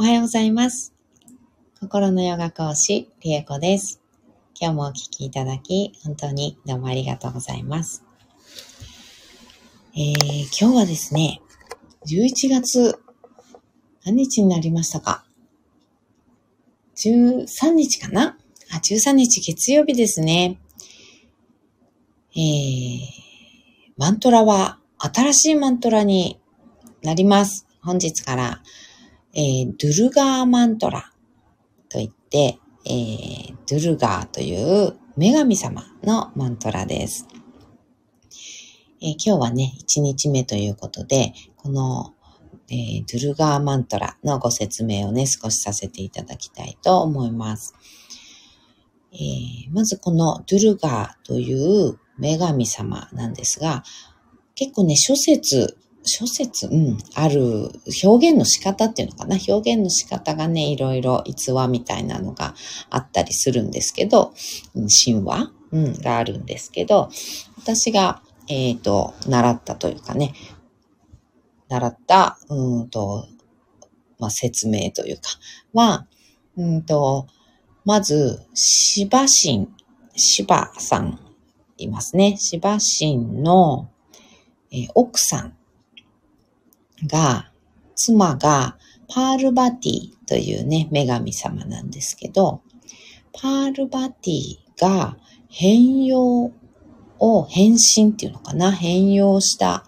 [0.00, 0.94] おはようございます。
[1.80, 4.00] 心のヨガ講師、リエコです。
[4.54, 8.04] 今日もお聞きいただき、本当にどうもありがとうございます。
[9.96, 11.40] えー、今日はですね、
[12.06, 13.00] 11月、
[14.04, 15.24] 何日になりましたか
[16.94, 18.38] ?13 日かな？
[18.72, 20.60] あ、13日月曜日ですね。
[22.36, 23.00] えー、
[23.96, 26.38] マントラは新しいマントラに
[27.02, 27.66] なります。
[27.82, 28.62] 本日から、
[29.34, 31.12] えー、ドゥルガーマントラ
[31.90, 37.26] といって、えー、ドゥルガーという女神様のマントラです。
[39.00, 42.14] えー今日はね、1日目ということで、この、
[42.70, 47.74] えードゥルガーマントラのご説明をね、少しさせていただきたいと思います。
[49.12, 53.84] えーまずこのドゥルガーという女神様なんですが、
[54.54, 55.76] 結構ね、諸説、
[56.08, 57.70] 諸説、うん、ある
[58.02, 59.36] 表現の仕方っていうのかな？
[59.48, 62.54] 表現の仕方がね、いろいろ逸話みたいなのが
[62.90, 64.32] あったりするんですけど、
[64.74, 67.10] 神話、うん、があるんですけど、
[67.58, 70.32] 私が、えっ、と、習ったというかね、
[71.68, 73.28] 習った、うんと、
[74.18, 75.22] まあ、説明というか、
[75.74, 76.06] は、
[76.56, 77.26] うんと、
[77.84, 79.68] まず、芝神、
[80.16, 81.20] 芝さん、
[81.76, 82.36] いますね。
[82.38, 83.90] 芝神の、
[84.72, 85.57] えー奥さん
[87.06, 87.50] が、
[87.94, 92.62] 妻がパールバティというね、女神様なんですけど、
[93.32, 95.16] パールバティが
[95.48, 96.52] 変容
[97.18, 99.84] を、変身っていうのかな変容した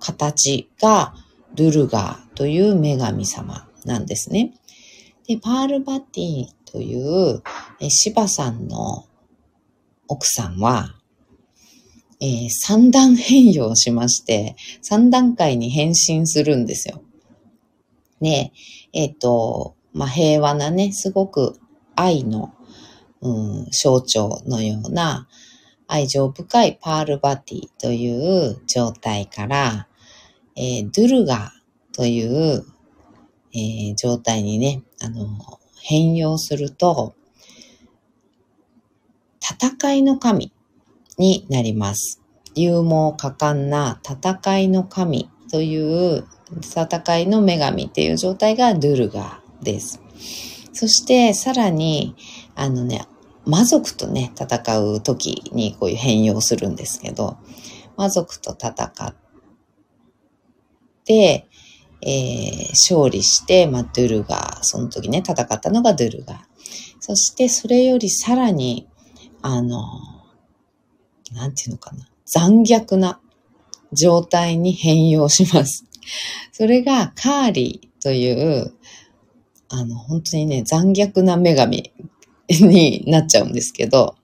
[0.00, 1.14] 形が
[1.54, 4.54] ドゥルガーという女神様なんですね。
[5.26, 7.42] で、パールバティという
[7.80, 9.06] えシバさんの
[10.06, 10.94] 奥さんは、
[12.20, 17.02] えー三段変容しまして、三段階に変身するんですよ。
[18.20, 18.52] で、
[18.92, 21.58] ええっ、と、まあ、平和なね、すごく
[21.94, 22.54] 愛の、
[23.20, 25.28] うん、象徴のような
[25.86, 29.88] 愛情深いパールバティという状態から、
[30.56, 31.52] えードゥルガ
[31.92, 32.64] という、
[33.54, 35.26] えー状態にね、あの、
[35.80, 37.14] 変容すると、
[39.40, 40.52] 戦いの神
[41.18, 42.22] になります。
[42.54, 46.24] 勇猛果敢な戦いの神という
[46.62, 50.00] 戦いの女神っていう状態がドゥルガーです。
[50.72, 52.14] そしてさらに、
[52.54, 53.06] あのね、
[53.44, 57.38] 魔族とね、戦う時にこういう変容するんですけど、
[57.96, 59.14] 魔族と戦っ
[61.04, 61.48] て、
[62.00, 66.38] えー勝利して、まあ、ドゥルガー、その時ね、戦ったのがドゥルガー。
[67.00, 68.88] そしてそれよりさらに、
[69.42, 69.84] あの、
[71.32, 73.20] なんていうのかな、残虐な
[73.92, 75.84] 状態に変容します。
[76.52, 78.74] それがカーリーという、
[79.68, 81.92] あの、本当にね、残虐な女神
[82.48, 84.16] になっちゃうんですけど、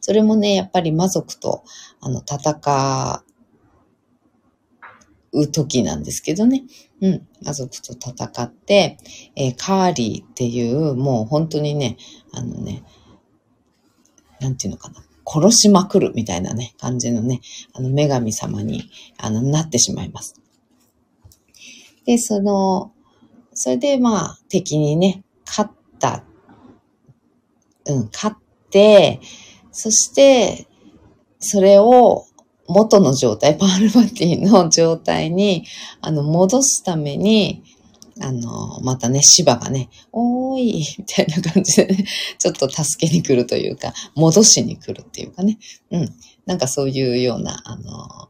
[0.00, 1.64] それもね、やっぱり魔族と、
[2.00, 3.24] あの、戦
[5.32, 6.64] う時なんですけどね。
[7.00, 7.28] うん。
[7.42, 8.98] 魔族と戦って、
[9.36, 11.96] えーカーリーっていう、もう本当にね、
[12.32, 12.82] あのね、
[14.40, 15.02] なんていうのかな。
[15.28, 17.40] 殺しまくるみたいなね、感じのね、
[17.74, 20.40] あの、女神様に、あの、なってしまいます。
[22.06, 22.92] で、その、
[23.52, 26.24] それでまあ、敵にね、勝った。
[27.86, 28.36] うん、勝っ
[28.70, 29.20] て、
[29.72, 30.66] そして、
[31.38, 32.26] それを
[32.66, 35.66] 元の状態、パールバティの状態に、
[36.00, 37.62] あの、戻すために、
[38.20, 42.04] あの、またね、芝がね、おーい、みたいな感じでね、
[42.38, 45.58] ちょっと助けに来るというか、戻しに来るっていうかね。
[45.90, 46.14] うん。
[46.46, 48.28] なんかそういうような、あの、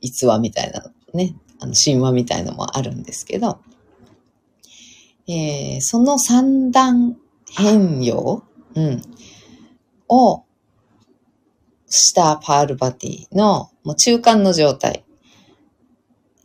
[0.00, 3.58] 逸話みたいなね、あの、神話みたいのもあるんですけど、
[5.26, 7.16] えーその三段
[7.50, 8.42] 変容、
[8.74, 9.02] うん、
[10.08, 10.44] を
[11.86, 15.04] したパールバティのもう中間の状態。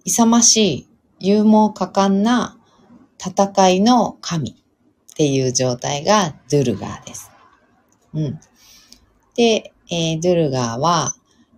[0.05, 0.87] 勇まし
[1.19, 2.57] い、勇猛果敢な
[3.25, 7.31] 戦いの神っていう状態がドゥルガーです。
[8.13, 8.39] うん。
[9.35, 11.15] で、えードゥルガーは、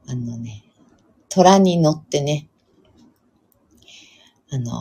[0.08, 0.64] あのね、
[1.30, 2.48] 虎に乗ってね、
[4.52, 4.72] あの、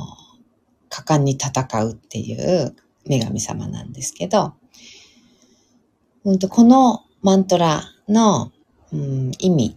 [0.89, 2.77] 果敢に戦うっていう
[3.07, 4.55] 女神様なんですけど、
[6.25, 8.53] うんとこのマントラの、
[8.93, 9.77] うん意味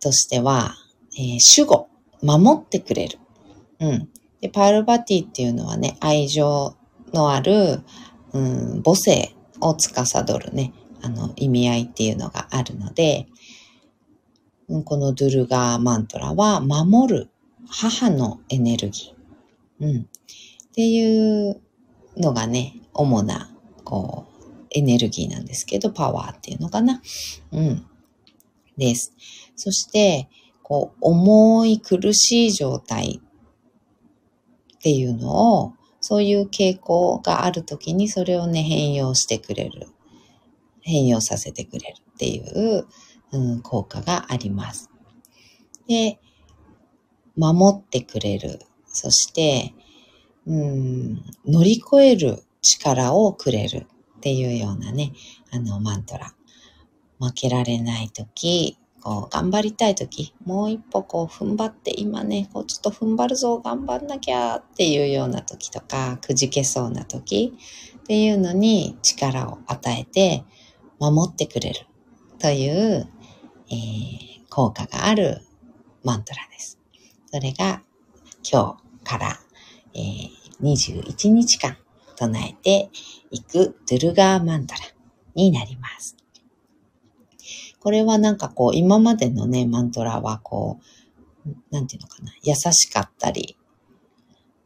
[0.00, 0.74] としては、
[1.16, 1.88] えー守護、
[2.22, 3.18] 守ってくれる。
[3.80, 4.08] うん。
[4.44, 6.76] で、パールバティっていうのはね、愛情
[7.14, 7.80] のある、
[8.34, 13.26] うん、母性を司るね、あの、意味合いっていうのがあるので、
[14.68, 17.30] うんこのドゥルガーマントラは、守る
[17.70, 19.86] 母のエネルギー。
[19.86, 20.00] うん。
[20.02, 20.04] っ
[20.74, 21.62] ていう
[22.18, 23.50] のがね、主な、
[23.82, 27.00] こう、エネルギーなんですけど、パワーっていうのかな。
[27.50, 27.86] うん。
[28.76, 29.14] です。
[29.56, 30.28] そして、
[30.62, 33.22] こう、重い苦しい状態
[34.84, 35.72] っていうのを、
[36.02, 39.88] そういう傾向があるときにそれをね、変容してくれる。
[40.82, 42.86] 変容させてくれるっていう、
[43.32, 44.90] うん、効果があります。
[45.88, 46.20] で、
[47.34, 48.60] 守ってくれる。
[48.84, 49.72] そして、
[50.46, 53.86] うん、乗り越える力をくれる
[54.18, 55.14] っていうようなね、
[55.50, 56.34] あの、マントラ。
[57.18, 67.54] 負けられないとき、こう、頑張りたいとき、もう一歩こう、踏ん張って、今ね、こう、ちょっと踏ん張るぞ、頑張んなきゃっていうようなときとか、くじけそうなとき
[67.98, 70.44] っていうのに力を与えて、
[70.98, 71.86] 守ってくれる
[72.38, 73.06] という、
[73.70, 75.42] えー、効果がある
[76.02, 76.78] マントラです。
[77.26, 77.82] それが
[78.50, 79.38] 今日から、
[79.94, 80.30] えー、
[80.62, 81.76] 21日間
[82.16, 82.90] 唱えて
[83.30, 84.80] いくドゥルガーマントラ
[85.34, 86.23] になります。
[87.84, 90.80] これはなんかこう今までのね、マントラはこ
[91.46, 93.58] う、なんていうのかな、優しかったり、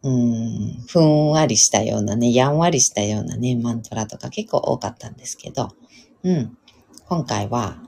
[0.04, 5.70] うん、ふんわりしたようなね、やんわりしたようなね、マントラとか結構多かったんですけど、
[6.22, 6.56] うん、
[7.08, 7.82] 今回は、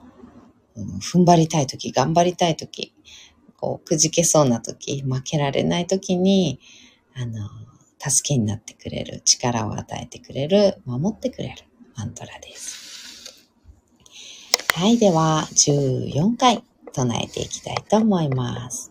[0.75, 2.93] うん、踏ん張りたいとき、頑張りたいとき、
[3.55, 6.59] こう、くじけそうな時、負けられない時に、
[7.15, 7.47] あの、
[7.99, 11.55] 助けになってくれる、力を与えてくれる、守ってくれる
[11.95, 12.80] マントラです。
[14.73, 16.63] はい、では、14回
[16.93, 18.89] 唱えていきたいと思います。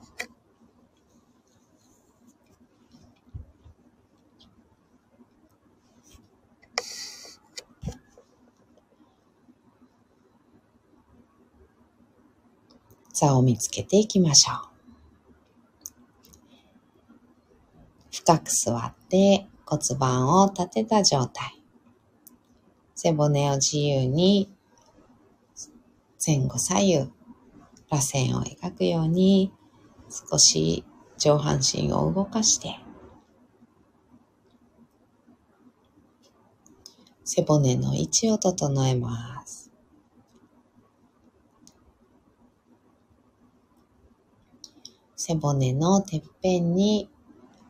[13.14, 14.70] 座を見つけていきましょう。
[18.12, 21.60] 深く座って骨盤を立てた状態。
[22.94, 24.52] 背骨を自由に
[26.24, 27.10] 前後左右、
[27.90, 29.52] 螺旋を描くように
[30.10, 30.84] 少し
[31.18, 32.78] 上半身を動かして
[37.32, 39.70] 背骨の位置を整えます。
[45.14, 47.08] 背骨のてっぺんに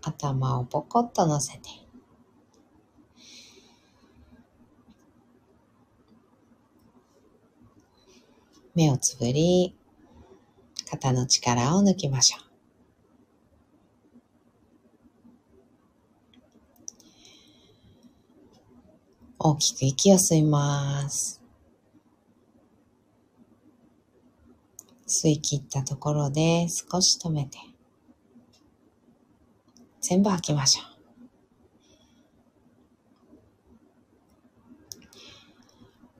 [0.00, 1.68] 頭をポコッと乗せて、
[8.74, 9.74] 目をつぶり、
[10.88, 12.50] 肩の力を抜きましょう。
[19.38, 21.40] 大きく息を吸います。
[25.06, 27.58] 吸い切ったところで少し止めて、
[30.00, 30.90] 全部吐きましょう。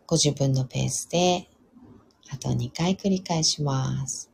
[0.07, 1.49] ご自分のペースで
[2.33, 4.30] あと2回繰り返します。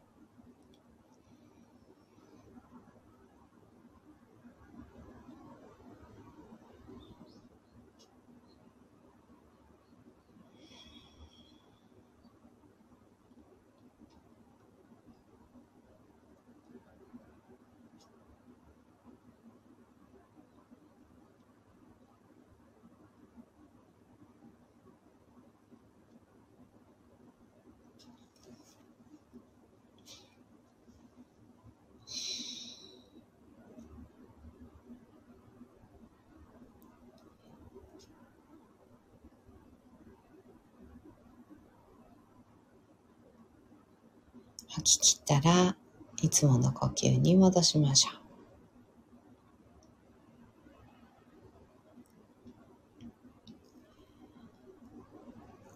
[44.77, 45.75] 吐き切ったら
[46.21, 48.13] いつもの呼吸に戻しましょう。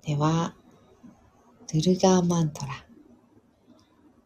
[0.06, 0.54] では、
[1.72, 2.84] ドゥルガーマントラ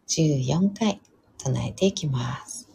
[0.09, 1.01] 14回
[1.39, 2.69] 唱えていきます。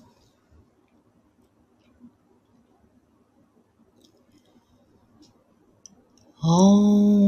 [6.41, 7.18] オン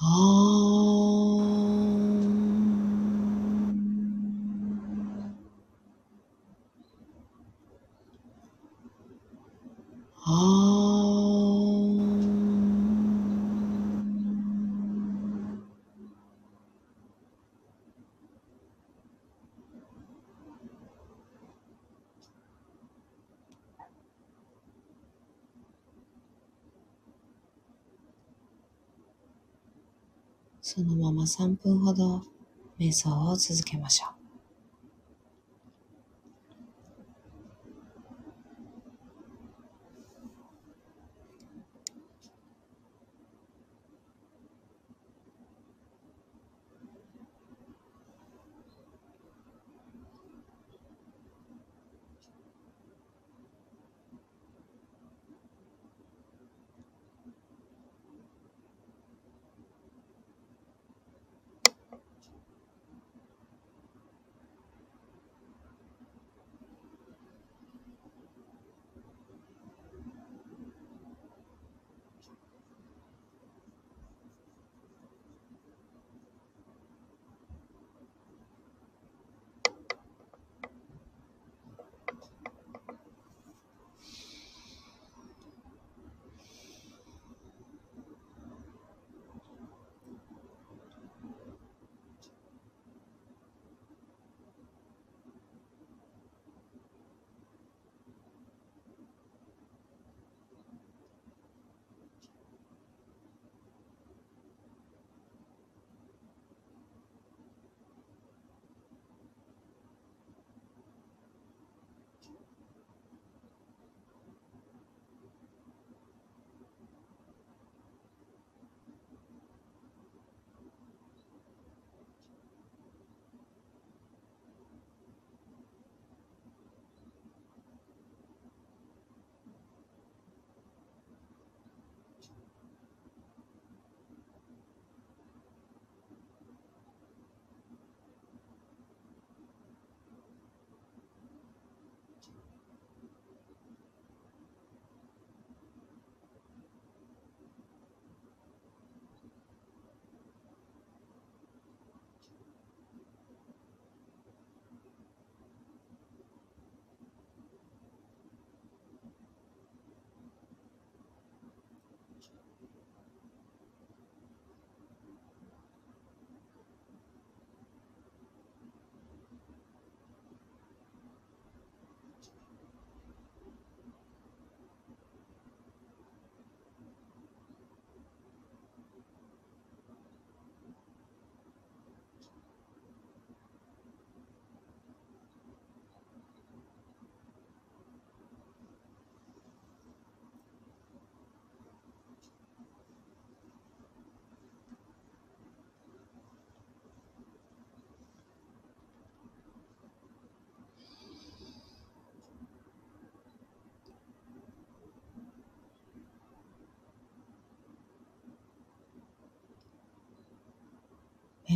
[0.00, 0.37] Oh.
[30.70, 32.22] そのまま3分ほど
[32.78, 34.17] 瞑想を続けましょう。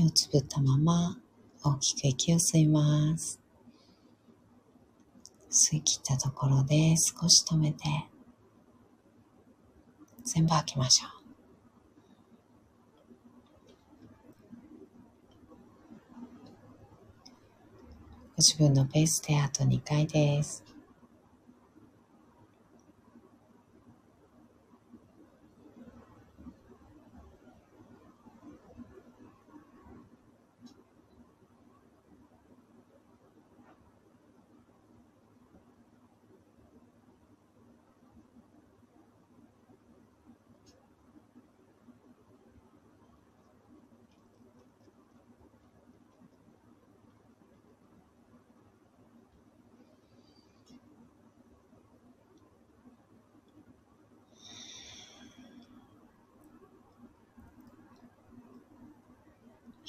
[0.02, 1.16] 目をつぶったまま
[1.62, 3.40] 大きく息を吸います。
[5.48, 7.84] 吸い切ったところで少し止めて
[10.24, 11.10] 全部吐きましょう。
[18.34, 20.64] ご自分のペースであと2回です。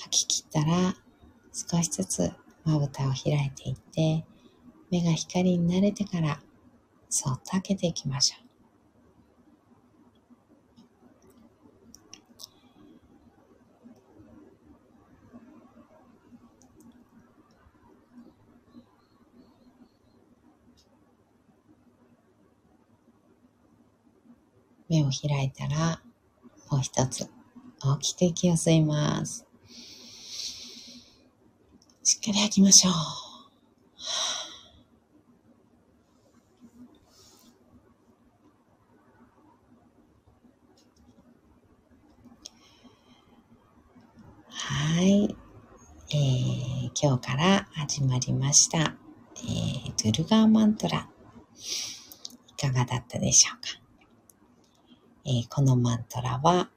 [0.04, 0.96] 吐き切ったら
[1.54, 2.32] 少しずつ
[2.66, 4.26] まぶたを開いていって
[4.92, 6.40] 目が光に慣れてから
[7.10, 8.44] そっと開けていきましょう。
[24.90, 26.02] 目を開いたら
[26.70, 27.28] もう一つ
[27.84, 29.53] 大きく息を吸います。
[32.06, 32.94] しっかり吐きましょう。
[44.52, 45.34] はい。
[46.10, 48.80] えー、今日から始まりました。
[48.80, 51.08] えー、ドゥルガーマントラ。
[52.50, 53.82] いかがだったでしょうか？
[55.24, 56.70] えー、このマントラは、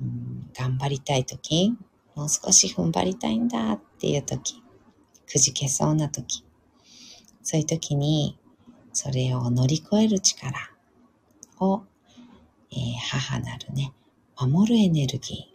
[0.00, 1.74] うん、頑張りたいとき、
[2.20, 4.62] もう少し踏ん張りたいんだっていう時、
[5.26, 6.44] くじけそうな時、
[7.42, 8.38] そういう時に、
[8.92, 10.52] それを乗り越える力
[11.60, 11.82] を、
[12.70, 12.78] えー、
[13.10, 13.94] 母なるね、
[14.38, 15.54] 守るエネルギ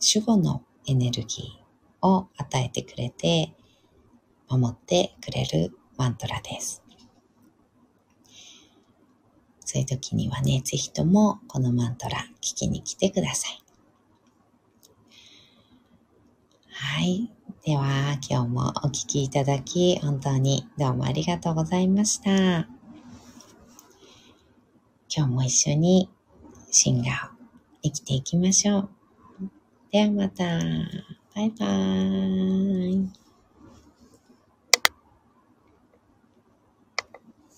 [0.00, 3.52] ー、守護のエネルギーを与えてくれて、
[4.48, 6.84] 守ってくれるマントラです。
[9.64, 13.63] そういう時にはね、ぜひともこのマントラ聞きに来てください。
[16.76, 17.30] はい。
[17.64, 22.30] では、今日もお聴きいただき、本当にどうもありがとうございました。
[22.30, 22.66] 今
[25.08, 26.10] 日も一緒に
[26.72, 27.30] シンガーを
[27.84, 28.88] 生きていきましょう。
[29.92, 30.44] ではまた。
[31.36, 33.23] バイバーイ。